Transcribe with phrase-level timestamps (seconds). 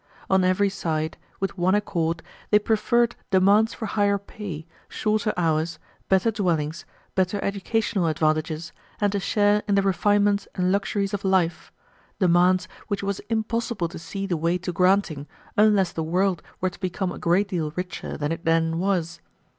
[0.31, 5.77] On every side, with one accord, they preferred demands for higher pay, shorter hours,
[6.09, 11.71] better dwellings, better educational advantages, and a share in the refinements and luxuries of life,
[12.17, 16.71] demands which it was impossible to see the way to granting unless the world were
[16.71, 19.19] to become a great deal richer than it then was.